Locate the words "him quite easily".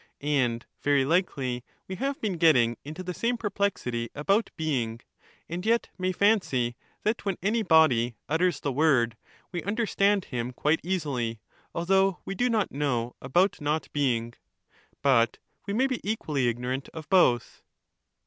10.25-11.39